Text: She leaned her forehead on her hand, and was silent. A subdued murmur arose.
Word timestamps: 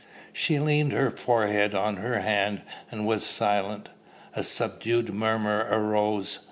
She 0.33 0.57
leaned 0.57 0.93
her 0.93 1.11
forehead 1.11 1.75
on 1.75 1.97
her 1.97 2.21
hand, 2.21 2.63
and 2.89 3.05
was 3.05 3.23
silent. 3.23 3.89
A 4.33 4.41
subdued 4.41 5.13
murmur 5.13 5.67
arose. 5.69 6.39